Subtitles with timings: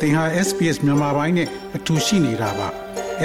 [0.00, 2.68] သင်ဟာ SPS မြန်မာပိုင်းနဲ့အတူရှိနေတာပါ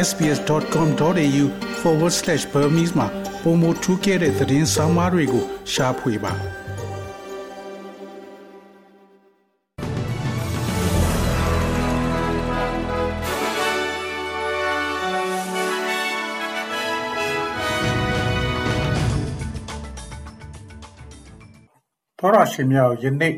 [0.08, 3.08] sbs.com.au/burmese မှာ
[3.44, 6.34] ပုံမထူးခဲ့တဲ့သတင်းစာမားတွေကိုရှားဖွေပါ
[22.20, 23.34] သောရရှိမြောက်ယနေ့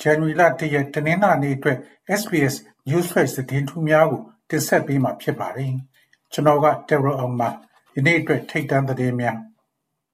[0.00, 1.78] ဇန်နဝါရီလ၁ရက်တနင်္လာနေ့အတွက်
[2.08, 2.54] SBS
[2.88, 5.72] Newsflash သတင်းထူးများကို တင်ဆက်ပေးမှာဖြစ်ပါတယ်။
[6.32, 7.48] ကျွန်တော်က Terror အောင်ပါ။
[7.94, 9.36] ဒီနေ့အတွက်ထိတ်တန့်သတင်းများ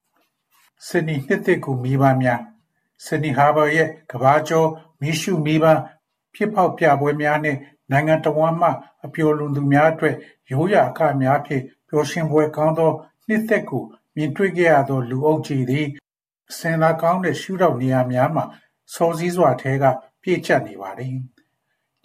[0.86, 2.40] ။ဆင်နီနှစ်သက်ကူမိဘများ
[3.04, 4.68] ဆင်နီဟာဘာရဲ့ကဘာကျော်
[5.00, 5.64] မီရှုမိဘ
[6.34, 7.56] ဖြစ်ပေါက်ပြပွဲများနဲ့
[7.90, 8.68] နိုင်ငံတော်ဝန်မှ
[9.04, 10.14] အပျော်လွန်သူများအတွက်
[10.50, 12.92] ရိုးရာအခများဖြင့်ပျော်ရွှင်ပွဲကောင်းသော
[13.28, 13.78] နှစ်သက်ကူ
[14.16, 15.86] မြင်တွေ့ခဲ့ရသော လူအုပ်ကြီးသည်
[16.56, 18.44] စင်လာကောင်းတဲ့ရှုထောင့်နေရာများမှာ
[18.94, 19.84] စောစည်းစွာထဲက
[20.22, 21.16] ပြည့်ကျပ်နေပါတယ်။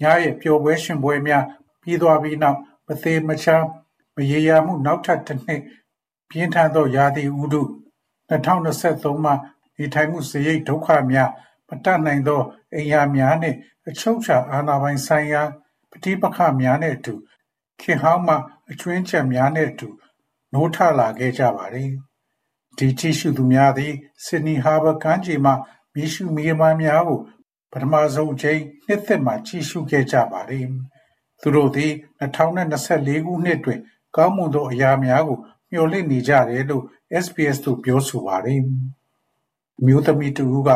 [0.02, 1.44] ညရဲ့ပျော်ပွဲရွှင်ပွဲများ
[1.82, 3.64] ပြီးသွားပြီးနောက်မသေမချား
[4.16, 5.62] မရေရာမှုနောက်ထပ်တစ်နှစ်
[6.30, 7.62] ပြင်းထန်သောရာသီဥတု
[8.30, 9.32] ၂၀၂၃မှ
[9.78, 11.30] နေထိုင်မှုစရိတ်ဒုက္ခများ
[11.68, 12.42] မတတ်နိုင်သော
[12.74, 15.44] အိမ်ယာများနှင့်အချုပ်အခြာအာဏာပိုင်ဆိုင်ရာ
[15.92, 17.14] ပဋိပက္ခများနှင့်အတူ
[17.82, 18.36] ခေတ်ဟောင်းမှ
[18.72, 19.88] အကြွင်းအကျန်များနှင့်အတူ
[20.54, 21.92] နိုးထလာခဲ့ကြပါသည်။
[22.78, 23.94] ဒီကြည့်ရှုသူများသည်
[24.26, 25.52] ဆစ်ဒနီဟာဘာကမ်းခြေမှ
[25.94, 27.20] မီးရှုးမီးပန်းများကို
[27.72, 30.66] ပထမဆုံးအကြိမ် နှစ်သစ်မှာ ကြည့်ရှုခဲ့ကြပါတယ်။
[31.42, 33.80] သူတို့သည်2024ခုနှစ်တွင်
[34.16, 35.40] ကောင်းမွန်သောအရာများကို
[35.72, 36.84] မျှော်လင့်နေကြတယ်လို့
[37.24, 38.60] SBS သို့ပြောဆိုပါတယ်။
[39.80, 40.70] အမျိုးသမီးတစ်ဦးက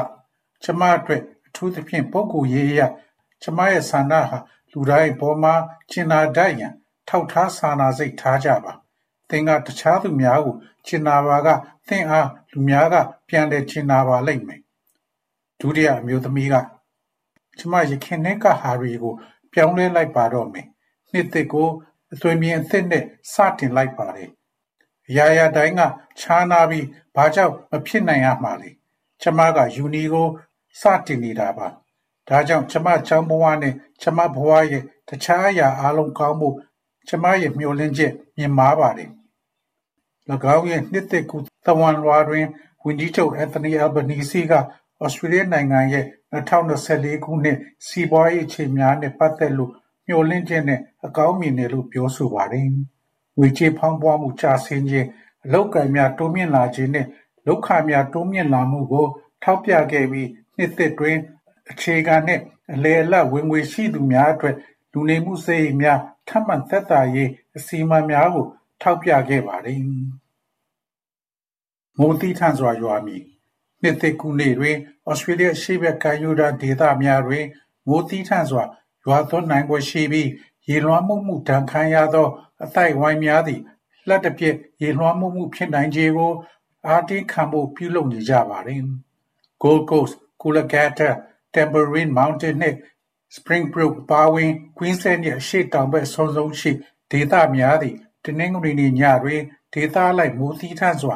[0.63, 2.81] ကျမအတွက် အထူးသဖြင့် ပုဂ္ဂိုလ်ရေးအရ
[3.41, 4.37] ကျမရဲ့ဆန္ဒဟာ
[4.71, 5.53] လူတိုင်းပေါ်မှာ
[5.91, 6.73] ကျင်နာတတ်ရန်
[7.09, 8.73] ထောက်ထားစာနာစိတ်ထားကြပါ။
[9.29, 10.55] သင်က တခြားသူများကို
[10.87, 11.47] ကျင်နာပါက
[11.87, 12.95] သင်အား လူများက
[13.27, 14.61] ပြန်လည်ကျင်နာပါလိမ့်မယ်
[15.59, 16.55] ဒုတိယအမျိုးသမီးက
[17.61, 19.13] ကျမယခင်နှစ်ကဟာတွေကို
[19.53, 20.67] ပြောင်းလဲလိုက်ပါတော့မယ်
[21.11, 21.69] နှစ်သစ်ကို
[22.13, 24.29] အသွင်ပြင်အသစ်နဲ့စတင်လိုက်ပါတယ်
[25.09, 25.81] အရာရာတိုင်းက
[26.19, 26.85] ခြားနာပြီး
[27.15, 28.69] ဘာကြောင့်မဖြစ်နိုင်ရမှာလဲ
[29.21, 30.27] ကျမကယူနီကို
[30.81, 31.67] စတင်နေတာပါ
[32.27, 36.55] ဒါကြောင့်ကျမချောင်းဘဝနဲ့ကျမဘဝရဲ့တခြားအရာအလုံးကောင်းဖို့
[37.07, 39.09] ကျမရဲ့မျှော်လင့်ချက်မြင်မာပါတယ်၎
[40.55, 42.45] င်းရဲ့နှစ်သက်ကူသဝန်လွာတွင်
[42.83, 44.53] ဝန်ကြီးချုပ်အန်သိုနီအယ်ဘနီစီက
[45.05, 47.57] ဩစတြေးလျနိုင်ငံရဲ့2024ခုနှစ်
[47.87, 49.71] စီးပွားရေးအခြေများနဲ့ပတ်သက်လို့
[50.07, 52.67] မျှော်လင့်ချက်နဲ့ အကောင်းမြင်တယ်လို့ ပြောဆိုပါတယ်။
[53.37, 55.07] ငွေကြေးဖောင်းပွားမှု ကျဆင်းခြင်း
[55.45, 57.05] အလောက်ကိုင်းများ တိုးမြင့်လာခြင်းနဲ့
[57.47, 59.05] လောက်ခများတိုးမြင့်လာမှုကို
[59.43, 61.17] ထောက်ပြခဲ့ပြီး နှစ်သက်တွင်
[61.69, 62.39] အခြေခံနဲ့
[62.73, 64.55] အလေအလတ် ဝင်ငွေရှိသူများအတွက်
[64.91, 68.45] လူနေမှုစရိတ်များ ထပ်မံသက်သာရေး အစီအမံများကို
[68.81, 69.79] ထောက်ပြခဲ့ပါတယ်။
[71.97, 73.23] မိုးသီးထန်စွာရွာမည်
[73.81, 74.77] နှစ်သစ်ကူးနေ့တွင်
[75.09, 77.45] ဩစတြေးလျအရှေ့ဘက်ကမ်းရိုးတန်းဒေသများတွင်
[77.87, 78.63] မိုးသည်းထန်စွာ
[79.05, 80.29] ရွာသွန်းနိုင်ဖွယ်ရှိပြီး
[80.67, 82.27] ရေလွှမ်းမိုးမှုဒဏ်ခံရသော
[82.63, 83.61] အသိုက်အဝိုင်းများသည်
[84.07, 86.31] လျှပ်တပြက်ရေလွှမ်းမိုးမှုဖြစ်နိုင်ခြေကို
[86.87, 88.81] အားတင်းခံဖို့ပြုလုပ်နေကြပါသည်။
[89.61, 91.09] Gold Coast, Coolangatta,
[91.53, 92.77] Tamborine Mountain နှင့်
[93.35, 96.71] Springbrook အပါအဝင် Queensland ရဲ့အရှေ့တောင်ဘက်အဆုံးဆုံးရှိ
[97.11, 99.41] ဒေသများသည်တနင်္ဂနွေနေ့ညတွင်
[99.73, 101.15] ဒေသအလိုက်မိုးသည်းထန်စွာ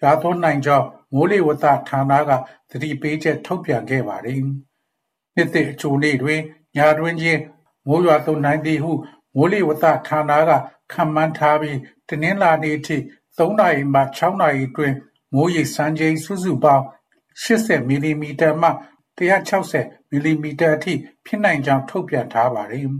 [0.00, 2.30] ရွာသွန်းနိုင်ကြောင်း မိုးလေဝသဌာနက
[2.70, 4.40] သတိပေးချက်ထုတ်ပြန်ခဲ့ပါတယ်။
[5.34, 6.40] နှစ်သစ်အကြိုနေ့တွင်
[6.76, 7.40] ညတွင်းချင်း
[7.86, 8.92] မိုးရွာသွန်းနိုင်သည်ဟု
[9.34, 10.52] မိုးလေဝသဌာနက
[10.92, 11.78] ခန့်မှန်းထားပြီး
[12.08, 12.96] တနင်္လာနေ့အထိ
[13.36, 14.96] ၃နာရီမှ၆နာရီအတွင်း
[15.34, 16.84] မိုးရေစံချိန်စုစုပေါင်း
[17.42, 18.68] 80မီလီမီတာမှ
[19.18, 20.92] 160မီလီမီတာအထိ
[21.24, 22.86] ဖြစ်နိုင်ကြောင်းထုတ်ပြန်ထားပါတယ်။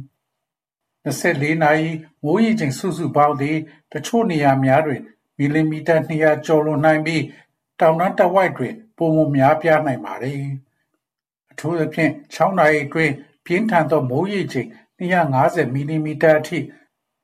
[1.04, 1.90] 24နာရီ
[2.24, 3.56] မိုးရေချိန်စုစုပေါင်းသည်
[3.92, 5.00] တချို့နေရာများတွင်
[5.38, 7.22] မီလီမီတာ200ကျော်လွန်နိုင်ပြီး
[7.80, 10.42] တောင်တန်းတဝိုက်တွင် ပိုမိုများပြားနိုင်ပါသည်။
[11.50, 13.12] အထူးသဖြင့်6နာရီအတွင်း
[13.44, 14.68] ပြင်းထန်သောမိုးရေချိန်
[14.98, 16.58] 250မီလီမီတာအထိ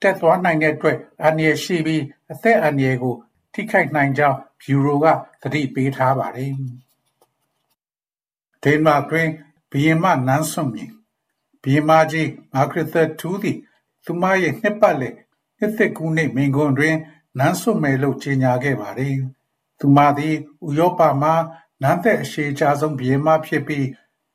[0.02, 2.02] တက်သွားနိုင်တဲ့အတွက်အန္တရာယ်ရှိပြီး
[2.32, 3.14] အသက်အန္တရာယ်ကို
[3.52, 5.06] ထိခိုက်နိုင်ကြောင်းဗျူရိုက
[5.42, 6.52] သတိပေးထားပါတယ်။
[8.62, 9.28] ဒိန်းမတ်တွင်
[9.70, 10.92] ဘုရင်မနန်းစွန့်မြင့်
[11.62, 13.58] ဘုရင်မကြီးမာဂရက်သက်2သည်
[14.04, 15.14] သူမရဲ့နှစ်ပတ်လည်
[15.58, 16.96] နှစ်သစ်ကူးနေ့မိန့်ခွန်းတွင်
[17.38, 19.16] နန်းစွန့်မယ်လို့ကြေညာခဲ့ပါတယ်
[19.80, 20.34] သူမသည်
[20.66, 21.34] ဥရောပမှာ
[21.82, 23.86] နန်းသက်အရှည်ကြာဆုံးဘုရင်မဖြစ်ပြီး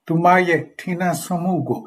[0.06, 1.82] သူမရဲ့ထီးနန်းစွန့်မှုကို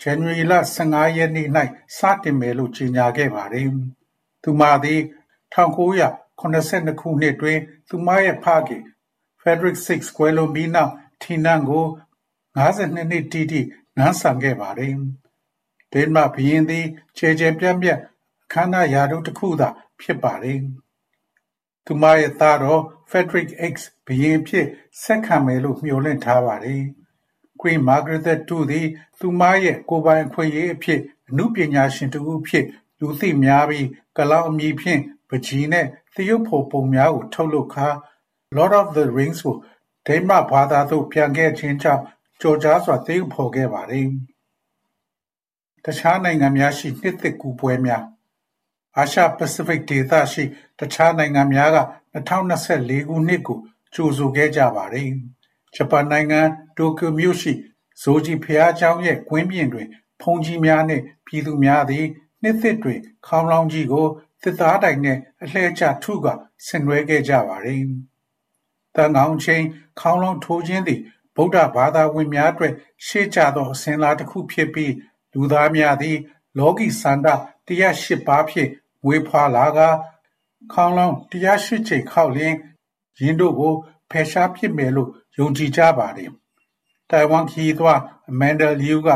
[0.00, 1.48] ဇန်နဝါရီလ15ရက်နေ့၌
[1.96, 3.68] စတင်မယ်လို့ ကြေညာခဲ့ပါတယ်။
[4.42, 5.00] သူမသည်
[5.54, 7.58] 1982ခုနှစ်တွင်
[7.88, 8.82] သူမရဲ့ဖခင်
[9.40, 10.92] Frederick VI ကွယ်လွန်ပြီးနောက်
[11.22, 11.86] ထီးနန်းကို
[12.58, 13.60] 52နှစ်တိတိ
[13.96, 14.92] နန်းဆန်ခဲ့ပါတယ်။
[15.92, 16.86] ဒိန်းမတ်ဘုရင်သည်
[17.18, 18.00] ခြေကျယ်ပြန့်ပြန့်
[18.44, 19.68] အခမ်းအနားရာထူးတစ်ခုသာ
[20.00, 20.58] ဖြစ်ပါတယ်။
[21.90, 23.74] သူမရဲ့သားတော် Frederick X
[24.06, 24.66] ဘုရင်အဖြစ်
[25.02, 26.82] ဆက်ခံမယ်လို့မျှော်လင့်ထားပါတယ်။
[27.60, 28.86] Queen Margaret II သည်
[29.18, 32.64] သူမရဲ့ကိုယ်ပိုင်အခွင့်အရေးအဖြစ်အမှုပညာရှင်တစ်ဦးဖြစ်
[33.00, 33.86] လူသိများပြီး
[34.16, 37.88] ကလောင်အမည်ဖြင့်ပကြီးနှင့်သရုပ်ဖော်ပုံများကိုထုတ်လုပ်ခါ
[38.56, 39.56] Lord of the Rings ကို
[40.06, 42.02] ဒိန်းမတ်ဘာသာသို့ပြန်ခဲ့ခြင်းကြောင့်
[42.40, 44.08] ကြော်ကြားစွာသရုပ်ဖော်ခဲ့ပါသည်။
[45.84, 48.04] တခြားနိုင်ငံများရှိနှစ်သစ်ကူးပွဲများ
[48.98, 50.44] အာရှပစိဖိတ်ဒေသရှိ
[50.78, 51.78] တခြားနိုင်ငံများက
[52.14, 53.58] 2024 ခုနှစ်ကို
[53.94, 55.10] ကြိုဆိုခဲ့ကြပါတယ်။
[55.74, 56.40] ဂျပန်နိုင်ငံ
[56.76, 57.52] တိုကျိုမြို့ရှိ
[58.02, 59.88] ဇိုဂျီဘုရားကျောင်းရဲ့ ကွင်းပြင်တွင်
[60.20, 62.06] ဘုန်းကြီးများနှင့် ပြည်သူများသည်
[62.42, 64.06] နှစ်သစ်တွင် ခေါင်းလောင်းကြီးကို
[64.42, 66.32] သစ်သားတိုင်နှင့် အလှည့်ကျထုကာ
[66.66, 67.82] ဆင်နွှဲခဲ့ကြပါသည်။
[68.94, 69.64] သံဃာအချိန်
[70.00, 71.00] ခေါင်းလောင်းထိုးခြင်းသည်
[71.36, 72.72] ဗုဒ္ဓဘာသာဝင်များအတွက်
[73.06, 74.92] ရှေ့ကျသော အစဉ်အလာတစ်ခုဖြစ်ပြီး
[75.32, 76.16] လူသားများသည်
[76.58, 77.26] လောကီဆန္ဒ
[77.66, 78.70] တရား၈ပါးဖြင့်
[79.08, 79.88] မွေးဖွားလာကာ
[80.72, 82.54] ခေါင်းလောင်းတရား၈ချိန်ခေါက်လျင်
[83.20, 83.74] ယင်းတို့ကို
[84.10, 86.30] ဖယ်ရှားပစ်မယ်လို့ ယုံကြည်ကြပါတယ်။
[87.10, 88.00] တိုင်ဝမ်ခရီးသွား
[88.30, 89.08] အမန်ဒါလီယူက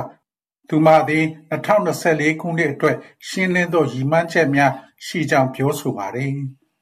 [0.69, 2.97] သူမသည်2024ခုနှစ်အတွက်
[3.29, 4.73] ရှင်းလင်းသော ရည်မှန်းချက်များ
[5.07, 6.33] ရှိကြောင်း ပြောဆိုပါတယ်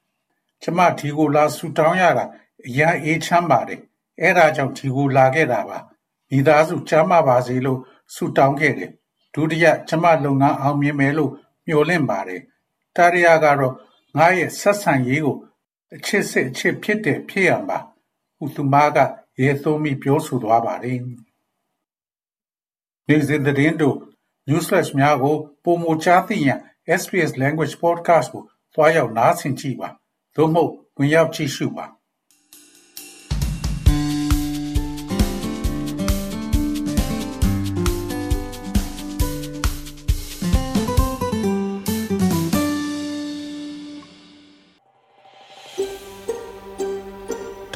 [0.63, 2.25] ။ကျမ ဒီကိုလာဆူတောင်းရတာ
[2.67, 3.81] အရန်အေးချမ်းပါတယ်။
[4.21, 5.79] အဲဒါကြောင့် ဒီကိုလာခဲ့တာပါ။
[6.31, 7.81] မိသားစု ကျမ်းမာပါစေလို့
[8.15, 8.91] ဆူတောင်းခဲ့တယ်။
[9.35, 11.33] ဒုတိယ ကျမလုပ်ငန်း အောင်မြင်မယ်လို့
[11.67, 12.41] မျှော်လင့်ပါတယ်။
[12.97, 13.75] တတိယကတော့
[14.17, 15.37] ငါရဲ့ဆက်ဆံရေးကို
[15.95, 17.79] အချစ်စစ် အချစ်ဖြစ်တယ် ဖြစ်ရမှာ
[18.37, 18.99] ဟု သူမက
[19.43, 20.99] ရေသုံးမိပြောဆိုသွားပါတယ်။
[23.09, 23.97] နေ့စဉ်သတင်းတို့
[24.49, 26.59] newsflash များကိုပုံမကြားသိရန်
[27.01, 28.43] SPS Language Podcast ကို
[28.75, 29.89] သွားရောက် နားဆင်ကြည့်ပါ
[30.35, 31.87] သို့မဟုတ် ဝင်ရောက်ကြည့်ရှုပါ